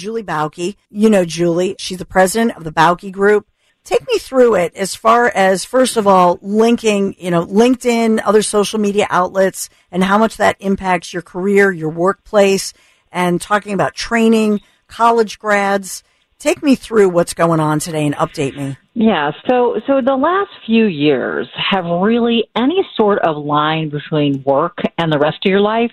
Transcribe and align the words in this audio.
Julie 0.00 0.22
Bauke. 0.22 0.76
You 0.88 1.10
know 1.10 1.26
Julie. 1.26 1.76
She's 1.78 1.98
the 1.98 2.06
president 2.06 2.56
of 2.56 2.64
the 2.64 2.72
Bauke 2.72 3.12
Group. 3.12 3.46
Take 3.84 4.06
me 4.08 4.18
through 4.18 4.54
it 4.54 4.74
as 4.74 4.94
far 4.94 5.26
as, 5.26 5.64
first 5.64 5.96
of 5.96 6.06
all, 6.06 6.38
linking, 6.40 7.14
you 7.18 7.30
know, 7.30 7.44
LinkedIn, 7.44 8.20
other 8.24 8.42
social 8.42 8.78
media 8.78 9.06
outlets, 9.10 9.68
and 9.90 10.02
how 10.02 10.16
much 10.16 10.38
that 10.38 10.56
impacts 10.60 11.12
your 11.12 11.22
career, 11.22 11.70
your 11.70 11.90
workplace, 11.90 12.72
and 13.12 13.40
talking 13.40 13.72
about 13.74 13.94
training, 13.94 14.60
college 14.86 15.38
grads. 15.38 16.02
Take 16.38 16.62
me 16.62 16.74
through 16.74 17.10
what's 17.10 17.34
going 17.34 17.60
on 17.60 17.78
today 17.78 18.06
and 18.06 18.14
update 18.14 18.56
me. 18.56 18.78
Yeah, 18.94 19.32
so 19.48 19.80
so 19.86 20.00
the 20.00 20.16
last 20.16 20.50
few 20.64 20.86
years 20.86 21.46
have 21.70 21.84
really 21.84 22.44
any 22.56 22.86
sort 22.96 23.18
of 23.18 23.36
line 23.36 23.90
between 23.90 24.42
work 24.44 24.78
and 24.96 25.12
the 25.12 25.18
rest 25.18 25.38
of 25.44 25.50
your 25.50 25.60
life 25.60 25.92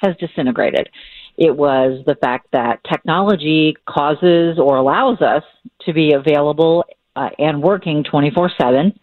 has 0.00 0.16
disintegrated. 0.18 0.88
It 1.38 1.56
was 1.56 2.04
the 2.04 2.16
fact 2.16 2.48
that 2.52 2.80
technology 2.90 3.76
causes 3.88 4.58
or 4.58 4.76
allows 4.76 5.22
us 5.22 5.44
to 5.86 5.92
be 5.92 6.12
available 6.12 6.84
uh, 7.14 7.30
and 7.38 7.62
working 7.62 8.02
24 8.02 8.50
7. 8.60 8.98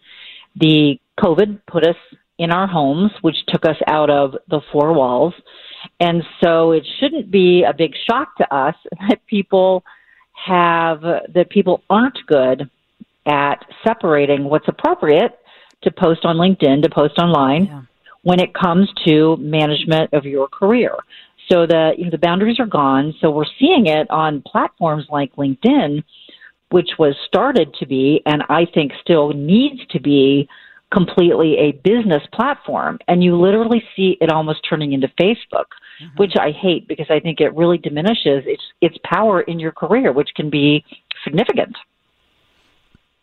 The 0.58 1.00
COVID 1.18 1.62
put 1.66 1.86
us 1.86 1.96
in 2.38 2.52
our 2.52 2.68
homes, 2.68 3.12
which 3.22 3.38
took 3.48 3.66
us 3.66 3.78
out 3.88 4.10
of 4.10 4.36
the 4.50 4.60
four 4.74 4.94
walls. 4.94 5.34
And 6.02 6.24
so 6.44 6.74
it 6.74 6.86
shouldn't 7.00 7.32
be 7.32 7.64
a 7.64 7.74
big 7.74 7.94
shock 8.10 8.36
to 8.38 8.54
us 8.54 8.76
that 9.10 9.26
people 9.28 9.86
have, 10.34 11.02
that 11.02 11.50
people 11.50 11.84
aren't 11.90 12.18
good 12.28 12.70
at 13.26 13.66
separating 13.88 14.44
what's 14.44 14.68
appropriate 14.68 15.40
to 15.84 15.92
post 15.92 16.26
on 16.26 16.36
LinkedIn, 16.36 16.84
to 16.84 16.90
post 16.90 17.18
online 17.18 17.66
yeah. 17.66 17.82
when 18.24 18.42
it 18.42 18.54
comes 18.54 18.90
to 19.06 19.38
management 19.38 20.14
of 20.14 20.26
your 20.26 20.50
career. 20.50 20.96
So 21.50 21.66
the 21.66 21.94
you 21.98 22.06
know, 22.06 22.12
the 22.12 22.18
boundaries 22.18 22.60
are 22.60 22.66
gone. 22.66 23.14
So 23.22 23.30
we're 23.32 23.46
seeing 23.60 23.88
it 23.88 24.10
on 24.10 24.42
platforms 24.42 25.06
like 25.10 25.36
LinkedIn, 25.36 26.04
which 26.72 26.90
was 26.98 27.16
started 27.28 27.74
to 27.76 27.86
be, 27.86 28.22
and 28.26 28.44
I 28.50 28.66
think 28.74 28.92
still 29.02 29.30
needs 29.30 29.86
to 29.92 30.00
be, 30.00 30.48
completely 30.92 31.58
a 31.58 31.72
business 31.84 32.24
platform. 32.34 33.00
And 33.08 33.24
you 33.24 33.40
literally 33.40 33.84
see 33.96 34.18
it 34.22 34.32
almost 34.32 34.62
turning 34.68 34.94
into 34.94 35.08
Facebook, 35.20 35.68
mm-hmm. 36.02 36.16
which 36.18 36.34
I 36.40 36.52
hate 36.52 36.88
because 36.88 37.08
I 37.10 37.20
think 37.20 37.42
it 37.42 37.54
really 37.56 37.78
diminishes 37.78 38.44
its 38.46 38.64
its 38.82 38.98
power 39.04 39.42
in 39.42 39.60
your 39.60 39.72
career, 39.72 40.12
which 40.12 40.30
can 40.36 40.50
be 40.50 40.86
significant. 41.24 41.76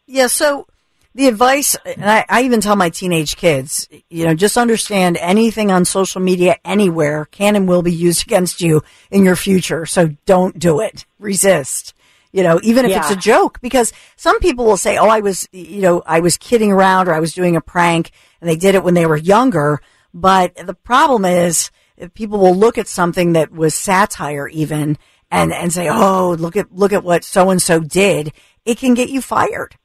Yeah. 0.07 0.27
So 0.27 0.67
the 1.15 1.29
advice, 1.29 1.77
and 1.85 2.11
I, 2.11 2.25
I, 2.29 2.43
even 2.43 2.61
tell 2.61 2.77
my 2.77 2.89
teenage 2.89 3.37
kids, 3.37 3.89
you 4.09 4.25
know, 4.25 4.35
just 4.35 4.57
understand 4.57 5.19
anything 5.19 5.71
on 5.71 5.85
social 5.85 6.23
media 6.23 6.57
anywhere 6.65 7.27
can 7.27 7.55
and 7.55 7.69
will 7.69 7.83
be 7.83 7.93
used 7.93 8.23
against 8.27 8.61
you 8.61 8.83
in 9.11 9.25
your 9.25 9.37
future. 9.37 9.85
So 9.85 10.17
don't 10.25 10.59
do 10.59 10.81
it. 10.81 11.05
Resist. 11.19 11.95
You 12.33 12.43
know, 12.43 12.59
even 12.63 12.87
if 12.87 12.93
yeah. 12.93 13.01
it's 13.01 13.11
a 13.11 13.17
joke, 13.17 13.61
because 13.61 13.93
some 14.17 14.41
people 14.41 14.65
will 14.65 14.79
say, 14.79 14.97
"Oh, 14.97 15.09
I 15.09 15.21
was, 15.21 15.47
you 15.53 15.83
know, 15.83 16.03
I 16.07 16.21
was 16.21 16.39
kidding 16.39 16.73
around 16.73 17.09
or 17.09 17.15
I 17.15 17.21
was 17.21 17.35
doing 17.35 17.57
a 17.57 17.61
prank," 17.61 18.11
and 18.41 18.49
they 18.49 18.57
did 18.57 18.75
it 18.75 18.83
when 18.83 18.95
they 18.95 19.05
were 19.05 19.19
younger. 19.19 19.83
But 20.15 20.55
the 20.57 20.73
problem 20.73 21.27
is, 21.27 21.71
people 22.15 22.39
will 22.39 22.55
look 22.55 22.79
at 22.79 22.89
something 22.89 23.35
that 23.35 23.53
was 23.53 23.75
satire, 23.75 24.49
even, 24.49 24.97
and 25.31 25.53
and 25.53 25.75
say, 25.75 25.91
"Oh, 25.91 26.35
look 26.39 26.57
at 26.57 26.75
look 26.75 26.95
at 26.95 27.05
what 27.05 27.23
so 27.23 27.51
and 27.51 27.61
so 27.61 27.81
did." 27.81 28.33
It 28.65 28.79
can 28.79 28.95
get 28.95 29.11
you 29.11 29.21
fired 29.21 29.77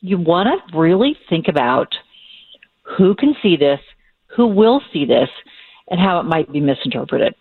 you 0.00 0.18
want 0.18 0.48
to 0.48 0.78
really 0.78 1.16
think 1.28 1.48
about 1.48 1.92
who 2.96 3.14
can 3.14 3.34
see 3.42 3.56
this, 3.56 3.80
who 4.26 4.46
will 4.46 4.80
see 4.92 5.04
this, 5.04 5.28
and 5.90 6.00
how 6.00 6.20
it 6.20 6.24
might 6.24 6.50
be 6.52 6.60
misinterpreted. 6.60 7.34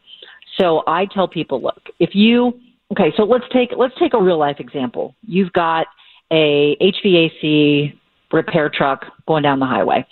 So 0.59 0.84
I 0.88 1.06
tell 1.06 1.28
people, 1.28 1.62
look, 1.62 1.81
if 2.00 2.12
you 2.13 2.59
okay, 2.91 3.13
so 3.16 3.23
let's 3.23 3.45
take 3.51 3.69
let's 3.78 3.94
take 4.00 4.13
a 4.13 4.22
real 4.22 4.40
life 4.40 4.57
example. 4.59 5.16
You've 5.22 5.53
got 5.53 5.88
a 6.31 6.75
HVAC 6.81 7.97
repair 8.31 8.69
truck 8.69 9.06
going 9.28 9.44
down 9.44 9.59
the 9.59 9.66
highway, 9.66 10.06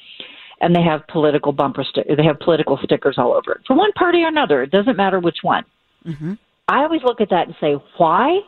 and 0.62 0.76
they 0.76 0.82
have 0.82 1.06
political 1.08 1.52
bumper 1.52 1.84
sti- 1.84 2.16
they 2.16 2.24
have 2.24 2.40
political 2.40 2.78
stickers 2.84 3.16
all 3.18 3.34
over 3.34 3.54
it 3.54 3.62
for 3.66 3.76
one 3.76 3.92
party 3.94 4.24
or 4.24 4.28
another. 4.28 4.62
It 4.62 4.72
doesn't 4.72 4.98
matter 4.98 5.20
which 5.20 5.38
one. 5.42 5.64
Mm-hmm. 6.06 6.34
I 6.68 6.84
always 6.84 7.02
look 7.04 7.22
at 7.22 7.30
that 7.30 7.48
and 7.48 7.56
say, 7.60 7.76
why 7.98 8.40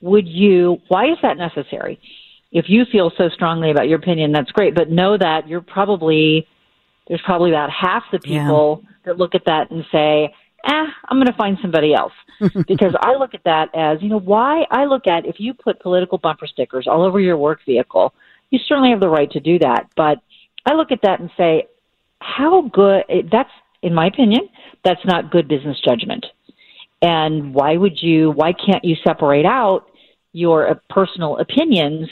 would 0.00 0.26
you? 0.26 0.78
Why 0.88 1.10
is 1.10 1.18
that 1.22 1.36
necessary? 1.36 1.98
If 2.54 2.66
you 2.68 2.84
feel 2.90 3.12
so 3.18 3.28
strongly 3.28 3.70
about 3.70 3.88
your 3.88 3.98
opinion, 3.98 4.32
that's 4.32 4.50
great. 4.52 4.74
But 4.74 4.88
know 4.88 5.18
that 5.18 5.46
you're 5.46 5.60
probably 5.60 6.46
there's 7.08 7.20
probably 7.22 7.50
about 7.50 7.68
half 7.70 8.04
the 8.10 8.18
people 8.18 8.80
yeah. 8.82 8.90
that 9.04 9.18
look 9.18 9.34
at 9.34 9.44
that 9.44 9.70
and 9.70 9.84
say, 9.92 10.32
"Eh, 10.64 10.86
I'm 11.08 11.18
going 11.18 11.26
to 11.26 11.34
find 11.34 11.58
somebody 11.60 11.92
else." 11.92 12.12
because 12.66 12.94
I 13.00 13.14
look 13.14 13.34
at 13.34 13.44
that 13.44 13.68
as, 13.74 14.02
you 14.02 14.08
know, 14.08 14.18
why 14.18 14.64
I 14.70 14.86
look 14.86 15.06
at 15.06 15.26
if 15.26 15.36
you 15.38 15.54
put 15.54 15.80
political 15.80 16.18
bumper 16.18 16.46
stickers 16.46 16.86
all 16.88 17.02
over 17.02 17.20
your 17.20 17.36
work 17.36 17.60
vehicle, 17.66 18.14
you 18.50 18.58
certainly 18.66 18.90
have 18.90 19.00
the 19.00 19.08
right 19.08 19.30
to 19.32 19.40
do 19.40 19.58
that. 19.60 19.88
But 19.96 20.18
I 20.66 20.74
look 20.74 20.90
at 20.90 21.00
that 21.02 21.20
and 21.20 21.30
say, 21.36 21.66
how 22.20 22.62
good? 22.72 23.04
That's, 23.30 23.50
in 23.82 23.94
my 23.94 24.06
opinion, 24.06 24.48
that's 24.84 25.04
not 25.04 25.30
good 25.30 25.48
business 25.48 25.78
judgment. 25.84 26.26
And 27.02 27.54
why 27.54 27.76
would 27.76 28.00
you? 28.00 28.30
Why 28.30 28.52
can't 28.52 28.84
you 28.84 28.96
separate 29.06 29.46
out 29.46 29.90
your 30.32 30.70
uh, 30.70 30.74
personal 30.88 31.36
opinions? 31.38 32.08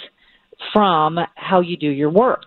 From 0.72 1.18
how 1.34 1.60
you 1.60 1.76
do 1.76 1.88
your 1.88 2.10
work. 2.10 2.44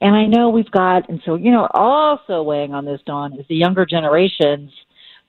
And 0.00 0.16
I 0.16 0.26
know 0.26 0.50
we've 0.50 0.70
got, 0.70 1.08
and 1.08 1.20
so, 1.24 1.36
you 1.36 1.50
know, 1.50 1.68
also 1.72 2.42
weighing 2.42 2.74
on 2.74 2.84
this, 2.84 3.00
Dawn, 3.06 3.38
is 3.38 3.46
the 3.48 3.54
younger 3.54 3.86
generations 3.86 4.72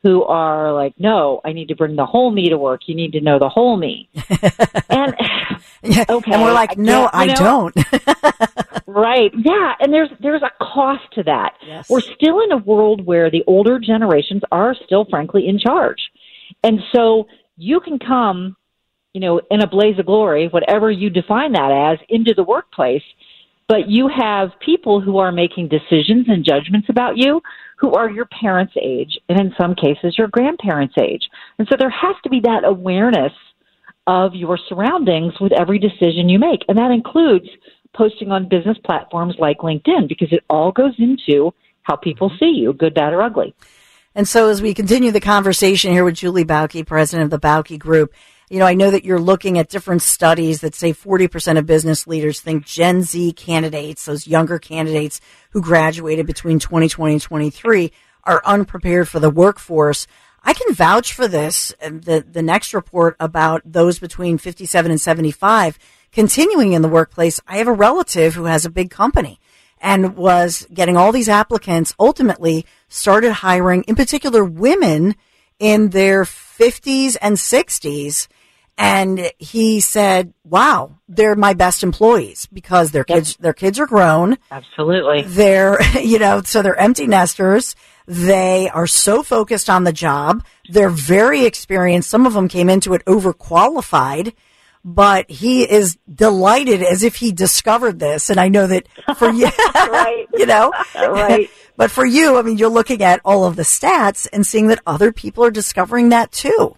who 0.04 0.24
are 0.24 0.74
like, 0.74 0.94
no, 1.00 1.40
I 1.46 1.54
need 1.54 1.70
to 1.70 1.76
bring 1.76 1.96
the 1.96 2.06
whole 2.06 2.30
me 2.30 2.50
to 2.50 2.58
work. 2.58 2.82
You 2.88 2.96
need 2.96 3.14
to 3.14 3.22
know 3.22 3.40
the 3.40 3.50
whole 3.50 3.78
me. 3.78 4.10
and 4.90 5.16
okay, 6.10 6.32
and 6.32 6.42
we're 6.42 6.54
like, 6.54 6.78
no, 6.78 7.10
I, 7.14 7.24
I 7.24 7.28
don't. 7.28 7.76
right? 8.86 9.32
Yeah, 9.34 9.74
and 9.80 9.94
there's 9.94 10.10
there's 10.20 10.42
a 10.42 10.52
cost 10.62 11.04
to 11.14 11.24
that. 11.24 11.54
Yes. 11.66 11.90
We're 11.90 12.02
still 12.02 12.42
in 12.42 12.52
a 12.52 12.58
world 12.58 13.06
where 13.06 13.32
the 13.32 13.44
older 13.48 13.80
generations 13.80 14.42
are 14.52 14.76
still, 14.86 15.06
frankly, 15.10 15.48
in 15.48 15.58
charge, 15.58 16.10
and 16.64 16.80
so 16.94 17.28
you 17.56 17.80
can 17.80 17.98
come 17.98 18.58
you 19.14 19.22
know, 19.22 19.42
in 19.52 19.62
a 19.62 19.68
blaze 19.68 20.00
of 20.00 20.06
glory, 20.06 20.48
whatever 20.48 20.92
you 20.92 21.10
define 21.10 21.54
that 21.54 21.72
as, 21.94 22.06
into 22.10 22.34
the 22.34 22.44
workplace. 22.44 23.04
But 23.68 23.90
you 23.90 24.10
have 24.10 24.50
people 24.60 25.00
who 25.00 25.18
are 25.18 25.32
making 25.32 25.70
decisions 25.70 26.26
and 26.28 26.44
judgments 26.44 26.90
about 26.90 27.18
you 27.18 27.42
who 27.78 27.94
are 27.94 28.10
your 28.10 28.26
parents' 28.26 28.74
age, 28.82 29.20
and 29.28 29.40
in 29.40 29.54
some 29.60 29.76
cases, 29.76 30.18
your 30.18 30.28
grandparents' 30.28 30.96
age. 31.02 31.24
And 31.60 31.68
so 31.70 31.76
there 31.78 31.90
has 31.90 32.16
to 32.24 32.30
be 32.30 32.40
that 32.42 32.64
awareness 32.64 33.34
of 34.08 34.36
your 34.36 34.58
surroundings 34.70 35.34
with 35.40 35.52
every 35.54 35.80
decision 35.80 36.30
you 36.30 36.40
make. 36.40 36.62
And 36.68 36.78
that 36.78 36.92
includes 36.92 37.48
posting 37.94 38.32
on 38.32 38.50
business 38.50 38.78
platforms 38.86 39.36
like 39.38 39.60
LinkedIn 39.60 40.08
because 40.08 40.32
it 40.32 40.44
all 40.50 40.72
goes 40.72 40.94
into 40.98 41.54
how 41.84 41.96
people 41.96 42.30
mm-hmm. 42.30 42.40
see 42.40 42.52
you, 42.52 42.74
good, 42.74 42.94
bad, 42.94 43.14
or 43.14 43.22
ugly. 43.22 43.54
And 44.16 44.28
so 44.28 44.50
as 44.50 44.62
we 44.62 44.74
continue 44.74 45.12
the 45.12 45.20
conversation 45.20 45.92
here 45.92 46.04
with 46.04 46.16
Julie 46.16 46.46
Bauke, 46.46 46.86
president 46.86 47.26
of 47.26 47.42
the 47.42 47.48
Bauke 47.48 47.80
Group, 47.80 48.14
you 48.54 48.60
know, 48.60 48.68
I 48.68 48.76
know 48.76 48.92
that 48.92 49.04
you're 49.04 49.20
looking 49.20 49.58
at 49.58 49.70
different 49.70 50.04
studies 50.04 50.62
that 50.62 50.76
say 50.76 50.94
40% 50.94 51.58
of 51.58 51.66
business 51.66 52.06
leaders 52.06 52.40
think 52.40 52.68
Gen 52.68 53.02
Z 53.02 53.34
candidates, 53.34 54.06
those 54.06 54.28
younger 54.28 54.60
candidates 54.60 55.20
who 55.50 55.60
graduated 55.60 56.28
between 56.28 56.60
2020 56.60 57.14
and 57.14 57.22
23, 57.22 57.92
are 58.26 58.44
unprepared 58.46 59.10
for 59.10 59.20
the 59.20 59.32
workforce. 59.32 60.06
I 60.44 60.54
can 60.54 60.72
vouch 60.76 61.14
for 61.14 61.28
this. 61.28 61.74
Um, 61.82 62.02
the, 62.02 62.24
the 62.30 62.44
next 62.44 62.76
report 62.76 63.16
about 63.20 63.64
those 63.66 63.98
between 63.98 64.38
57 64.38 64.92
and 64.92 65.02
75 65.02 65.80
continuing 66.12 66.74
in 66.74 66.84
the 66.84 66.88
workplace. 66.88 67.40
I 67.48 67.58
have 67.58 67.68
a 67.68 67.74
relative 67.74 68.36
who 68.36 68.46
has 68.46 68.66
a 68.66 68.70
big 68.70 68.92
company 68.92 69.40
and 69.82 70.16
was 70.16 70.68
getting 70.72 70.96
all 70.96 71.12
these 71.12 71.28
applicants, 71.28 71.96
ultimately 72.00 72.68
started 72.88 73.34
hiring, 73.34 73.82
in 73.88 73.96
particular, 73.96 74.46
women 74.46 75.16
in 75.58 75.90
their 75.90 76.24
50s 76.24 77.18
and 77.20 77.38
60s 77.38 78.28
And 78.78 79.32
he 79.38 79.80
said, 79.80 80.34
wow, 80.44 80.98
they're 81.08 81.36
my 81.36 81.54
best 81.54 81.84
employees 81.84 82.48
because 82.52 82.92
their 82.92 83.06
Yep. 83.08 83.18
kids, 83.18 83.38
their 83.38 83.54
kids 83.54 83.80
are 83.80 83.86
grown. 83.88 84.38
Absolutely. 84.52 85.22
They're, 85.24 85.80
you 86.02 86.18
know, 86.20 86.42
so 86.42 86.62
they're 86.62 86.76
empty 86.80 87.06
nesters. 87.08 87.76
They 88.08 88.70
are 88.70 88.88
so 88.88 89.22
focused 89.24 89.70
on 89.70 89.84
the 89.84 89.94
job. 89.94 90.44
They're 90.70 90.90
very 90.90 91.46
experienced. 91.46 92.10
Some 92.10 92.26
of 92.26 92.34
them 92.34 92.48
came 92.48 92.70
into 92.70 92.94
it 92.96 93.06
overqualified, 93.06 94.34
but 94.84 95.30
he 95.30 95.64
is 95.70 95.98
delighted 96.14 96.82
as 96.84 97.04
if 97.04 97.16
he 97.18 97.32
discovered 97.32 98.00
this. 98.00 98.30
And 98.30 98.40
I 98.40 98.50
know 98.50 98.68
that 98.68 98.88
for 99.18 99.30
you, 99.32 99.50
Right. 99.76 100.26
you 100.34 100.46
know, 100.46 100.74
Right. 100.96 101.50
but 101.78 101.92
for 101.92 102.06
you, 102.06 102.38
I 102.38 102.42
mean, 102.42 102.58
you're 102.58 102.70
looking 102.70 103.02
at 103.04 103.22
all 103.24 103.46
of 103.46 103.56
the 103.56 103.64
stats 103.64 104.28
and 104.34 104.46
seeing 104.46 104.68
that 104.68 104.82
other 104.86 105.12
people 105.14 105.44
are 105.46 105.52
discovering 105.52 106.10
that 106.10 106.32
too. 106.32 106.76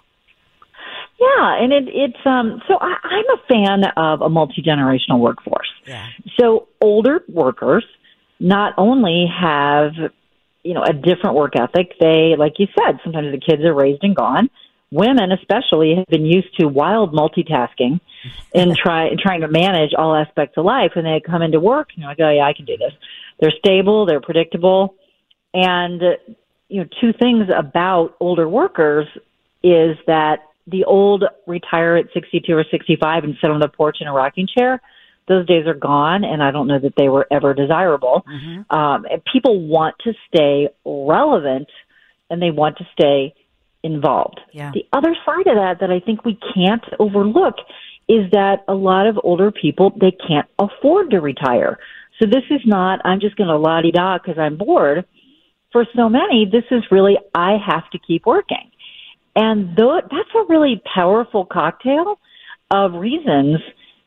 Yeah, 1.25 1.63
and 1.63 1.73
it, 1.73 1.85
it's 1.87 2.25
um. 2.25 2.61
So 2.67 2.77
I, 2.79 2.95
I'm 3.03 3.29
a 3.29 3.41
fan 3.47 3.83
of 3.97 4.21
a 4.21 4.29
multi 4.29 4.61
generational 4.61 5.19
workforce. 5.19 5.69
Yeah. 5.85 6.07
So 6.39 6.67
older 6.81 7.23
workers 7.27 7.85
not 8.39 8.73
only 8.77 9.25
have 9.27 9.93
you 10.63 10.73
know 10.73 10.83
a 10.83 10.93
different 10.93 11.35
work 11.35 11.53
ethic. 11.55 11.93
They, 11.99 12.35
like 12.37 12.53
you 12.59 12.67
said, 12.77 12.99
sometimes 13.03 13.31
the 13.31 13.39
kids 13.39 13.63
are 13.63 13.73
raised 13.73 14.03
and 14.03 14.15
gone. 14.15 14.49
Women, 14.91 15.31
especially, 15.31 15.95
have 15.95 16.07
been 16.07 16.25
used 16.25 16.55
to 16.59 16.67
wild 16.67 17.13
multitasking 17.13 17.99
and 18.53 18.75
try 18.83 19.09
trying 19.19 19.41
to 19.41 19.47
manage 19.47 19.93
all 19.97 20.15
aspects 20.15 20.57
of 20.57 20.65
life. 20.65 20.91
And 20.95 21.05
they 21.05 21.21
come 21.25 21.41
into 21.41 21.59
work, 21.59 21.89
and 21.95 22.01
you're 22.01 22.11
like, 22.11 22.19
oh 22.19 22.29
yeah, 22.29 22.45
I 22.45 22.53
can 22.53 22.65
do 22.65 22.77
this. 22.77 22.93
They're 23.39 23.53
stable, 23.57 24.05
they're 24.05 24.21
predictable, 24.21 24.95
and 25.53 26.01
you 26.67 26.81
know, 26.81 26.89
two 27.01 27.13
things 27.13 27.47
about 27.55 28.15
older 28.19 28.47
workers 28.47 29.07
is 29.63 29.97
that 30.07 30.39
the 30.67 30.83
old 30.85 31.23
retire 31.47 31.95
at 31.95 32.05
62 32.13 32.51
or 32.53 32.65
65 32.69 33.23
and 33.23 33.35
sit 33.39 33.51
on 33.51 33.59
the 33.59 33.67
porch 33.67 33.97
in 34.01 34.07
a 34.07 34.13
rocking 34.13 34.47
chair. 34.47 34.81
Those 35.27 35.47
days 35.47 35.65
are 35.65 35.73
gone, 35.73 36.23
and 36.23 36.43
I 36.43 36.51
don't 36.51 36.67
know 36.67 36.79
that 36.79 36.93
they 36.97 37.09
were 37.09 37.27
ever 37.31 37.53
desirable. 37.53 38.23
Um, 38.69 39.05
and 39.09 39.21
people 39.31 39.67
want 39.67 39.95
to 40.03 40.13
stay 40.27 40.69
relevant, 40.85 41.67
and 42.29 42.41
they 42.41 42.51
want 42.51 42.77
to 42.77 42.87
stay 42.93 43.33
involved. 43.83 44.39
Yeah. 44.51 44.71
The 44.73 44.85
other 44.93 45.15
side 45.25 45.47
of 45.47 45.55
that 45.55 45.77
that 45.79 45.91
I 45.91 45.99
think 45.99 46.25
we 46.25 46.37
can't 46.55 46.83
overlook 46.99 47.55
is 48.07 48.29
that 48.31 48.63
a 48.67 48.73
lot 48.73 49.07
of 49.07 49.19
older 49.23 49.51
people 49.51 49.91
they 49.99 50.11
can't 50.11 50.47
afford 50.59 51.11
to 51.11 51.21
retire. 51.21 51.79
So 52.19 52.27
this 52.27 52.43
is 52.49 52.61
not 52.65 53.01
I'm 53.05 53.19
just 53.19 53.35
going 53.35 53.49
to 53.49 53.57
la 53.57 53.81
di 53.81 53.91
da 53.91 54.17
because 54.17 54.37
I'm 54.39 54.57
bored. 54.57 55.05
For 55.71 55.85
so 55.95 56.07
many, 56.07 56.47
this 56.49 56.63
is 56.71 56.83
really 56.89 57.17
I 57.33 57.57
have 57.57 57.89
to 57.91 57.99
keep 57.99 58.25
working. 58.25 58.71
And 59.35 59.75
though 59.75 59.99
that's 60.01 60.29
a 60.35 60.45
really 60.47 60.81
powerful 60.93 61.45
cocktail 61.45 62.19
of 62.71 62.93
reasons 62.93 63.57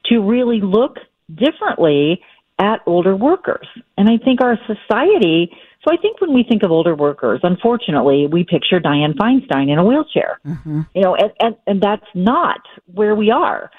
to 0.06 0.20
really 0.20 0.60
look 0.60 0.96
differently 1.34 2.22
at 2.58 2.80
older 2.86 3.14
workers. 3.14 3.66
And 3.96 4.08
I 4.08 4.16
think 4.22 4.40
our 4.40 4.58
society, 4.66 5.50
so 5.86 5.92
I 5.92 5.96
think 5.96 6.20
when 6.20 6.34
we 6.34 6.42
think 6.42 6.62
of 6.62 6.70
older 6.70 6.94
workers, 6.94 7.40
unfortunately, 7.42 8.26
we 8.26 8.44
picture 8.44 8.80
Dianne 8.80 9.14
Feinstein 9.14 9.70
in 9.70 9.78
a 9.78 9.84
wheelchair. 9.84 10.40
Mm-hmm. 10.44 10.80
You 10.94 11.02
know, 11.02 11.14
and, 11.14 11.32
and, 11.40 11.56
and 11.66 11.80
that's 11.80 12.06
not 12.14 12.60
where 12.92 13.14
we 13.14 13.30
are. 13.30 13.70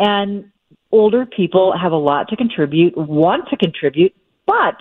And 0.00 0.50
older 0.90 1.26
people 1.26 1.74
have 1.80 1.92
a 1.92 1.96
lot 1.96 2.28
to 2.28 2.36
contribute, 2.36 2.96
want 2.96 3.48
to 3.50 3.56
contribute, 3.56 4.14
but 4.46 4.76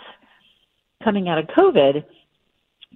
coming 1.03 1.27
out 1.27 1.37
of 1.37 1.45
COVID, 1.47 2.03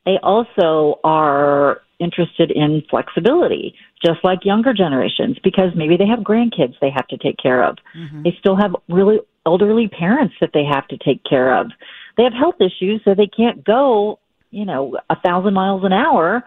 they 0.06 0.18
also 0.24 1.00
are 1.04 1.82
interested 2.00 2.52
in 2.52 2.84
flexibility, 2.90 3.76
just 4.06 4.20
like 4.24 4.46
younger 4.46 4.74
generations, 4.74 5.38
because 5.44 5.72
maybe 5.76 5.98
they 5.98 6.06
have 6.06 6.20
grandkids 6.20 6.76
they 6.80 6.92
have 6.92 7.08
to 7.08 7.18
take 7.18 7.38
care 7.38 7.64
of. 7.64 7.78
Mm-hmm. 7.96 8.24
They 8.24 8.36
still 8.40 8.56
have 8.56 8.76
really 8.88 9.20
elderly 9.46 9.88
parents 9.88 10.36
that 10.42 10.52
they 10.54 10.64
have 10.64 10.88
to 10.90 10.98
take 10.98 11.24
care 11.24 11.58
of. 11.58 11.72
They 12.18 12.24
have 12.24 12.34
health 12.34 12.56
issues, 12.60 13.02
so 13.04 13.16
they 13.16 13.28
can't 13.28 13.64
go, 13.64 14.20
you 14.52 14.66
know, 14.66 14.98
a 15.10 15.16
thousand 15.26 15.54
miles 15.54 15.84
an 15.84 15.94
hour, 15.94 16.44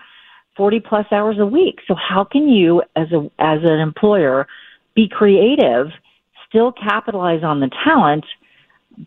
40 0.57 0.81
plus 0.81 1.07
hours 1.11 1.37
a 1.39 1.47
week. 1.47 1.79
So 1.89 1.95
how 1.95 2.25
can 2.25 2.49
you, 2.49 2.83
as 2.97 3.11
a, 3.13 3.31
as 3.39 3.61
an 3.65 3.81
employer, 3.81 4.47
be 4.95 5.09
creative, 5.09 5.89
still 6.49 6.73
capitalize 6.73 7.43
on 7.43 7.61
the 7.61 7.71
talent, 7.85 8.25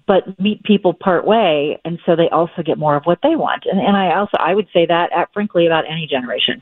but 0.07 0.39
meet 0.39 0.63
people 0.63 0.93
part 0.93 1.25
way, 1.25 1.79
and 1.85 1.99
so 2.05 2.15
they 2.15 2.29
also 2.31 2.61
get 2.65 2.77
more 2.77 2.95
of 2.95 3.03
what 3.03 3.19
they 3.21 3.35
want. 3.35 3.63
And, 3.69 3.79
and 3.79 3.95
I 3.95 4.15
also 4.15 4.37
I 4.39 4.53
would 4.53 4.67
say 4.73 4.85
that 4.85 5.11
at, 5.15 5.33
frankly 5.33 5.65
about 5.65 5.85
any 5.89 6.07
generation. 6.09 6.61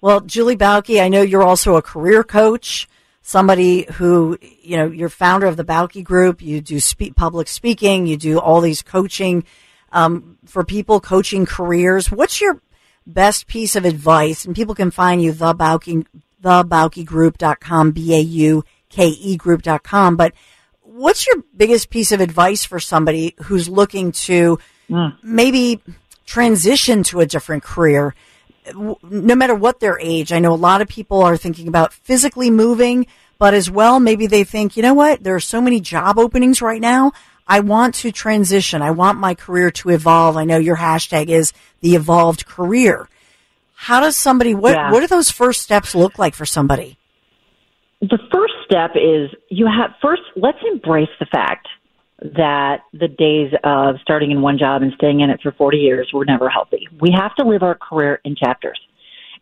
Well, 0.00 0.20
Julie 0.20 0.56
Bauke, 0.56 1.00
I 1.00 1.08
know 1.08 1.22
you're 1.22 1.42
also 1.42 1.76
a 1.76 1.82
career 1.82 2.24
coach, 2.24 2.88
somebody 3.20 3.86
who, 3.94 4.38
you 4.62 4.78
know, 4.78 4.86
you're 4.86 5.10
founder 5.10 5.46
of 5.46 5.58
the 5.58 5.64
Bauke 5.64 6.02
Group. 6.02 6.40
You 6.40 6.62
do 6.62 6.80
speak, 6.80 7.16
public 7.16 7.48
speaking. 7.48 8.06
You 8.06 8.16
do 8.16 8.38
all 8.38 8.62
these 8.62 8.80
coaching 8.80 9.44
um, 9.92 10.38
for 10.46 10.64
people, 10.64 11.00
coaching 11.00 11.44
careers. 11.44 12.10
What's 12.10 12.40
your 12.40 12.62
best 13.06 13.46
piece 13.46 13.76
of 13.76 13.84
advice? 13.84 14.46
And 14.46 14.56
people 14.56 14.74
can 14.74 14.90
find 14.90 15.22
you, 15.22 15.32
the 15.32 15.54
Bauke, 15.54 16.06
thebaukegroup.com, 16.42 17.90
B-A-U-K-E 17.90 19.36
group.com. 19.36 20.16
But 20.16 20.32
what's 21.00 21.26
your 21.26 21.42
biggest 21.56 21.90
piece 21.90 22.12
of 22.12 22.20
advice 22.20 22.64
for 22.64 22.78
somebody 22.78 23.34
who's 23.44 23.68
looking 23.68 24.12
to 24.12 24.58
mm. 24.88 25.16
maybe 25.22 25.80
transition 26.26 27.02
to 27.04 27.20
a 27.20 27.26
different 27.26 27.62
career? 27.62 28.14
no 28.74 29.34
matter 29.34 29.54
what 29.54 29.80
their 29.80 29.98
age, 29.98 30.32
I 30.32 30.38
know 30.38 30.52
a 30.52 30.54
lot 30.54 30.82
of 30.82 30.88
people 30.88 31.22
are 31.22 31.36
thinking 31.36 31.66
about 31.66 31.92
physically 31.92 32.50
moving, 32.50 33.06
but 33.38 33.54
as 33.54 33.70
well, 33.70 33.98
maybe 33.98 34.26
they 34.26 34.44
think, 34.44 34.76
you 34.76 34.82
know 34.82 34.94
what? 34.94 35.22
There 35.22 35.34
are 35.34 35.40
so 35.40 35.60
many 35.60 35.80
job 35.80 36.18
openings 36.18 36.60
right 36.60 36.80
now. 36.80 37.12
I 37.48 37.60
want 37.60 37.94
to 37.96 38.12
transition. 38.12 38.82
I 38.82 38.90
want 38.90 39.18
my 39.18 39.34
career 39.34 39.70
to 39.72 39.88
evolve. 39.88 40.36
I 40.36 40.44
know 40.44 40.58
your 40.58 40.76
hashtag 40.76 41.28
is 41.28 41.52
the 41.80 41.96
evolved 41.96 42.46
career. 42.46 43.08
How 43.74 44.00
does 44.00 44.16
somebody, 44.16 44.54
what, 44.54 44.74
Yeah. 44.74 44.92
what 44.92 45.00
do 45.00 45.06
those 45.06 45.30
first 45.30 45.62
steps 45.62 45.94
look 45.94 46.18
like 46.18 46.34
for 46.34 46.46
somebody? 46.46 46.98
The 48.00 48.18
first 48.32 48.54
step 48.64 48.92
is 48.94 49.30
you 49.50 49.66
have 49.66 49.90
first 50.00 50.22
let's 50.36 50.58
embrace 50.72 51.10
the 51.18 51.26
fact 51.26 51.68
that 52.20 52.82
the 52.92 53.08
days 53.08 53.52
of 53.64 53.96
starting 54.02 54.30
in 54.30 54.42
one 54.42 54.58
job 54.58 54.82
and 54.82 54.92
staying 54.94 55.20
in 55.20 55.30
it 55.30 55.40
for 55.42 55.52
40 55.52 55.78
years 55.78 56.10
were 56.12 56.24
never 56.24 56.48
healthy. 56.50 56.86
We 57.00 57.10
have 57.12 57.34
to 57.36 57.46
live 57.46 57.62
our 57.62 57.74
career 57.74 58.20
in 58.24 58.36
chapters, 58.36 58.78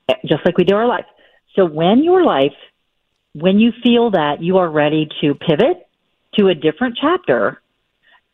eh, 0.08 0.14
just 0.26 0.44
like 0.44 0.56
we 0.56 0.64
do 0.64 0.76
our 0.76 0.86
life. 0.86 1.06
So 1.56 1.64
when 1.64 2.04
your 2.04 2.24
life, 2.24 2.54
when 3.34 3.58
you 3.58 3.72
feel 3.82 4.12
that 4.12 4.42
you 4.42 4.58
are 4.58 4.70
ready 4.70 5.08
to 5.20 5.34
pivot 5.34 5.88
to 6.38 6.48
a 6.48 6.54
different 6.54 6.96
chapter, 7.00 7.60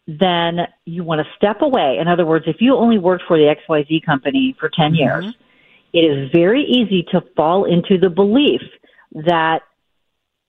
then 0.06 0.66
you 0.84 1.04
want 1.04 1.20
to 1.26 1.32
step 1.36 1.62
away. 1.62 1.96
In 1.98 2.08
other 2.08 2.26
words, 2.26 2.44
if 2.46 2.56
you 2.60 2.76
only 2.76 2.98
worked 2.98 3.24
for 3.26 3.38
the 3.38 3.54
XYZ 3.68 4.04
company 4.04 4.54
for 4.60 4.68
10 4.68 4.94
years, 4.94 5.24
it 5.94 6.00
is 6.00 6.30
very 6.32 6.64
easy 6.64 7.06
to 7.12 7.22
fall 7.34 7.64
into 7.64 7.96
the 7.96 8.10
belief 8.10 8.60
that 9.12 9.60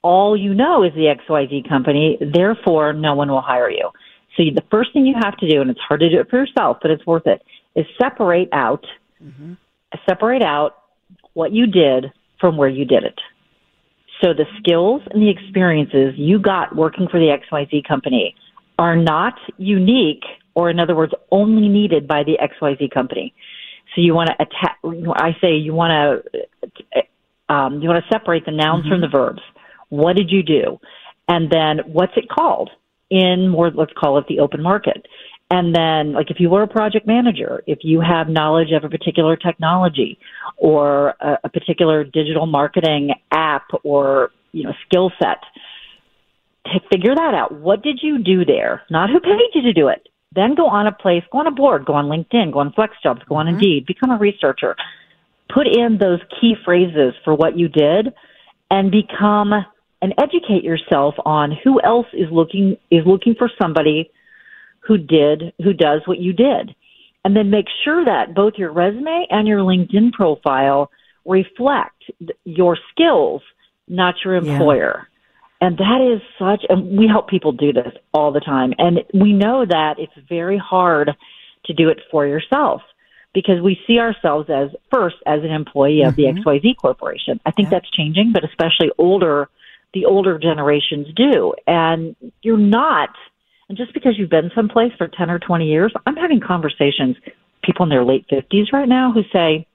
all 0.06 0.38
you 0.38 0.54
know 0.54 0.84
is 0.84 0.94
the 0.94 1.16
XYZ 1.18 1.68
company, 1.68 2.20
therefore 2.22 2.94
no 2.94 3.16
one 3.16 3.28
will 3.28 3.42
hire 3.42 3.72
you. 3.72 3.90
So 4.38 4.44
the 4.44 4.62
first 4.70 4.94
thing 4.94 5.08
you 5.08 5.16
have 5.20 5.36
to 5.38 5.50
do, 5.50 5.62
and 5.62 5.72
it's 5.72 5.80
hard 5.80 6.02
to 6.02 6.10
do 6.12 6.20
it 6.20 6.30
for 6.30 6.38
yourself, 6.38 6.78
but 6.80 6.92
it's 6.92 7.04
worth 7.08 7.26
it, 7.26 7.42
is 7.76 7.88
separate 8.00 8.50
out, 8.54 8.86
separate 10.08 10.44
out 10.44 10.78
what 11.34 11.52
you 11.54 11.66
did 11.66 12.12
from 12.40 12.56
where 12.56 12.70
you 12.70 12.86
did 12.86 13.04
it. 13.04 13.20
So 14.22 14.34
the 14.34 14.46
skills 14.60 15.02
and 15.10 15.24
the 15.24 15.30
experiences 15.30 16.14
you 16.18 16.38
got 16.38 16.76
working 16.76 17.08
for 17.10 17.20
the 17.20 17.36
XYZ 17.36 17.88
company 17.88 18.36
are 18.78 18.96
not 18.96 19.34
unique, 19.58 20.24
or 20.54 20.70
in 20.70 20.80
other 20.80 20.96
words, 20.96 21.14
only 21.32 21.68
needed 21.68 22.08
by 22.08 22.22
the 22.24 22.38
XYZ 22.38 22.92
company. 22.94 23.34
So 23.96 24.02
you 24.02 24.14
want 24.14 24.30
to 24.30 24.36
attack. 24.36 24.78
I 25.16 25.36
say 25.42 25.56
you 25.56 25.74
want 25.74 26.24
to 26.94 27.54
um, 27.54 27.82
you 27.82 27.90
want 27.90 28.04
to 28.04 28.10
separate 28.14 28.46
the 28.46 28.52
nouns 28.52 28.88
from 28.88 29.02
the 29.02 29.08
verbs. 29.08 29.42
What 29.90 30.16
did 30.16 30.32
you 30.32 30.44
do? 30.44 30.80
And 31.28 31.52
then 31.52 31.80
what's 31.88 32.14
it 32.16 32.30
called 32.30 32.70
in 33.10 33.50
more, 33.50 33.72
let's 33.72 33.94
call 33.94 34.18
it 34.18 34.26
the 34.28 34.40
open 34.40 34.62
market. 34.62 35.06
And 35.52 35.76
then, 35.76 36.14
like, 36.14 36.32
if 36.32 36.38
you 36.40 36.50
were 36.50 36.64
a 36.64 36.68
project 36.68 37.06
manager, 37.06 37.64
if 37.68 37.80
you 37.84 38.02
have 38.02 38.28
knowledge 38.28 38.72
of 38.72 38.84
a 38.84 38.90
particular 38.90 39.36
technology 39.36 40.18
or 40.58 41.10
a, 41.20 41.38
a 41.44 41.50
particular 41.50 42.04
digital 42.04 42.48
marketing 42.48 43.12
app 43.32 43.68
or, 43.84 44.32
you 44.54 44.64
know, 44.64 44.74
skill 44.88 45.12
set, 45.22 45.38
to 46.66 46.80
figure 46.92 47.14
that 47.14 47.34
out. 47.36 47.54
What 47.54 47.84
did 47.84 48.00
you 48.02 48.24
do 48.24 48.44
there? 48.44 48.82
Not 48.90 49.12
who 49.12 49.20
paid 49.20 49.38
you 49.54 49.62
to 49.62 49.74
do 49.74 49.88
it. 49.88 50.08
Then 50.34 50.56
go 50.56 50.68
on 50.68 50.88
a 50.88 50.92
place, 50.92 51.24
go 51.32 51.38
on 51.40 51.48
a 51.48 51.52
board, 51.52 51.86
go 51.86 51.94
on 51.94 52.06
LinkedIn, 52.06 52.52
go 52.52 52.60
on 52.60 52.74
FlexJobs, 52.74 53.26
go 53.28 53.36
on 53.36 53.46
mm-hmm. 53.46 53.56
Indeed, 53.56 53.86
become 53.86 54.12
a 54.12 54.18
researcher. 54.18 54.76
Put 55.54 55.68
in 55.68 56.00
those 56.00 56.20
key 56.42 56.56
phrases 56.66 57.14
for 57.24 57.36
what 57.36 57.58
you 57.58 57.68
did 57.70 58.14
and 58.72 58.92
become 58.92 59.54
and 60.02 60.14
educate 60.18 60.64
yourself 60.64 61.16
on 61.26 61.52
who 61.64 61.82
else 61.82 62.08
is 62.14 62.28
looking 62.32 62.78
is 62.92 63.06
looking 63.06 63.36
for 63.36 63.50
somebody 63.62 64.12
who 64.80 64.98
did 64.98 65.54
who 65.64 65.74
does 65.74 66.02
what 66.06 66.20
you 66.20 66.34
did. 66.34 66.76
And 67.24 67.36
then 67.36 67.50
make 67.50 67.66
sure 67.84 68.06
that 68.06 68.36
both 68.36 68.54
your 68.58 68.72
resume 68.72 69.26
and 69.32 69.48
your 69.48 69.62
LinkedIn 69.62 70.14
profile 70.14 70.92
reflect 71.26 72.04
your 72.44 72.78
skills 72.92 73.42
not 73.88 74.16
your 74.24 74.36
employer. 74.36 75.08
Yeah. 75.62 75.68
And 75.68 75.78
that 75.78 76.02
is 76.02 76.22
such, 76.38 76.66
and 76.70 76.98
we 76.98 77.08
help 77.08 77.30
people 77.30 77.52
do 77.52 77.72
this 77.72 77.94
all 78.14 78.32
the 78.32 78.40
time. 78.40 78.74
And 78.78 79.00
we 79.14 79.34
know 79.34 79.66
that 79.66 79.96
it's 79.98 80.14
very 80.28 80.58
hard 80.58 81.12
to 81.66 81.74
do 81.74 81.90
it 81.90 82.00
for 82.12 82.28
yourself 82.28 82.82
because 83.34 83.62
we 83.62 83.80
see 83.88 84.00
ourselves 84.00 84.50
as 84.50 84.70
first 84.92 85.16
as 85.26 85.42
an 85.44 85.52
employee 85.52 86.02
of 86.04 86.16
mm-hmm. 86.16 86.36
the 86.36 86.42
XYZ 86.42 86.78
corporation. 86.78 87.40
I 87.46 87.52
think 87.52 87.68
yeah. 87.68 87.80
that's 87.80 87.90
changing, 87.92 88.32
but 88.34 88.44
especially 88.44 88.92
older, 88.98 89.50
the 89.96 90.06
older 90.06 90.38
generations 90.38 91.08
do. 91.16 91.56
And 91.66 92.16
you're 92.44 92.58
not, 92.58 93.10
and 93.68 93.78
just 93.78 93.94
because 93.96 94.14
you've 94.20 94.30
been 94.30 94.52
someplace 94.54 94.92
for 94.98 95.08
10 95.08 95.32
or 95.32 95.40
20 95.40 95.66
years, 95.66 95.92
I'm 96.06 96.18
having 96.18 96.40
conversations, 96.40 97.16
people 97.64 97.84
in 97.84 97.90
their 97.90 98.06
late 98.06 98.28
50s 98.30 98.72
right 98.72 98.88
now 98.88 99.12
who 99.12 99.24
say, 99.34 99.66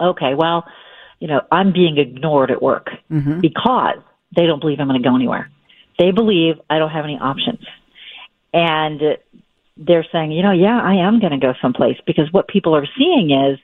okay, 0.00 0.34
well, 0.34 0.64
you 1.18 1.28
know, 1.28 1.40
I'm 1.50 1.72
being 1.72 1.98
ignored 1.98 2.50
at 2.50 2.62
work 2.62 2.88
mm-hmm. 3.10 3.40
because 3.40 3.98
they 4.34 4.46
don't 4.46 4.60
believe 4.60 4.78
I'm 4.80 4.86
going 4.88 5.02
to 5.02 5.06
go 5.06 5.14
anywhere. 5.14 5.50
They 5.98 6.12
believe 6.12 6.54
I 6.70 6.78
don't 6.78 6.90
have 6.90 7.04
any 7.04 7.18
options. 7.18 7.66
And 8.54 9.00
they're 9.76 10.06
saying, 10.12 10.32
you 10.32 10.42
know, 10.42 10.52
yeah, 10.52 10.80
I 10.80 11.06
am 11.06 11.20
going 11.20 11.32
to 11.32 11.38
go 11.38 11.52
someplace 11.60 11.96
because 12.06 12.32
what 12.32 12.48
people 12.48 12.76
are 12.76 12.86
seeing 12.96 13.30
is 13.30 13.58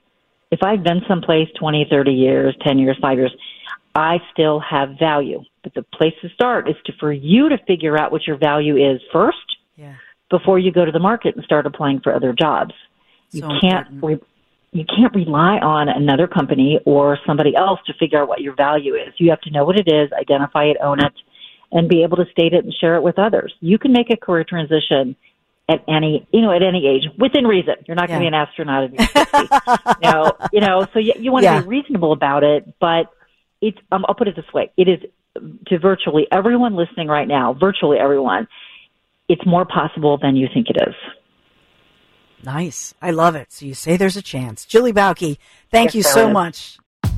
if 0.51 0.61
I've 0.63 0.83
been 0.83 1.03
someplace 1.07 1.49
20, 1.59 1.87
30 1.89 2.11
years, 2.11 2.57
10 2.67 2.79
years, 2.79 2.99
5 3.01 3.19
years, 3.19 3.35
I 3.95 4.19
still 4.33 4.61
have 4.61 4.99
value. 4.99 5.43
But 5.63 5.75
the 5.75 5.83
place 5.83 6.15
to 6.23 6.29
start 6.31 6.69
is 6.69 6.77
to 6.87 6.93
for 6.99 7.13
you 7.13 7.49
to 7.49 7.59
figure 7.67 7.99
out 7.99 8.13
what 8.13 8.27
your 8.27 8.37
value 8.37 8.77
is 8.77 9.01
first 9.13 9.37
yeah. 9.77 9.95
before 10.31 10.59
you 10.59 10.73
go 10.73 10.85
to 10.85 10.93
the 10.93 10.99
market 10.99 11.37
and 11.37 11.45
start 11.45 11.67
applying 11.67 12.01
for 12.01 12.15
other 12.15 12.33
jobs. 12.33 12.75
So 13.31 13.39
you 13.39 13.61
can't 13.61 14.03
re- 14.03 14.21
you 14.73 14.85
can't 14.85 15.15
rely 15.15 15.59
on 15.59 15.89
another 15.89 16.27
company 16.27 16.81
or 16.87 17.19
somebody 17.27 17.55
else 17.55 17.79
to 17.87 17.93
figure 17.95 18.23
out 18.23 18.29
what 18.29 18.41
your 18.41 18.55
value 18.55 18.95
is. 18.95 19.13
You 19.19 19.31
have 19.31 19.41
to 19.43 19.51
know 19.51 19.65
what 19.65 19.79
it 19.79 19.87
is, 19.87 20.11
identify 20.13 20.65
it, 20.65 20.79
own 20.83 20.99
it, 21.01 21.13
and 21.71 21.89
be 21.89 22.03
able 22.03 22.17
to 22.17 22.25
state 22.33 22.55
it 22.55 22.65
and 22.65 22.75
share 22.81 22.97
it 22.97 23.03
with 23.03 23.19
others. 23.19 23.55
You 23.61 23.79
can 23.79 23.93
make 23.93 24.11
a 24.11 24.17
career 24.17 24.45
transition 24.45 25.15
at 25.69 25.85
any, 25.87 26.27
you 26.33 26.41
know, 26.41 26.53
at 26.53 26.63
any 26.63 26.87
age, 26.87 27.05
within 27.19 27.47
reason. 27.47 27.75
You're 27.87 27.95
not 27.95 28.09
going 28.09 28.21
to 28.21 28.25
be 28.25 28.27
an 28.27 28.35
astronaut 28.35 28.93
at 28.93 29.11
60. 29.11 29.39
you 30.03 30.11
know, 30.11 30.33
you 30.53 30.61
know, 30.61 30.87
so 30.93 30.99
you, 30.99 31.13
you 31.19 31.33
want 31.33 31.45
to 31.45 31.53
yeah. 31.53 31.61
be 31.61 31.67
reasonable 31.67 32.13
about 32.13 32.43
it, 32.43 32.75
but 32.81 33.13
it's, 33.63 33.79
um, 33.91 34.05
I'll 34.07 34.15
put 34.15 34.29
it 34.29 34.37
this 34.37 34.53
way. 34.53 34.71
It 34.77 34.89
is 34.89 34.99
to 35.69 35.79
virtually 35.79 36.27
everyone 36.31 36.77
listening 36.77 37.09
right 37.09 37.27
now, 37.27 37.55
virtually 37.55 37.97
everyone, 37.99 38.47
it's 39.29 39.47
more 39.47 39.65
possible 39.65 40.19
than 40.21 40.37
you 40.37 40.49
think 40.53 40.69
it 40.69 40.77
is. 40.87 40.95
Nice. 42.45 42.93
I 43.01 43.13
love 43.13 43.37
it. 43.37 43.53
So 43.53 43.65
you 43.65 43.75
say 43.75 43.97
there's 43.97 44.17
a 44.17 44.23
chance. 44.23 44.65
Julie 44.67 44.93
Bauke, 44.93 45.39
thank 45.71 45.89
yes, 45.89 45.95
you 45.95 46.03
so 46.03 46.29
is. 46.29 46.35
much. 46.35 46.79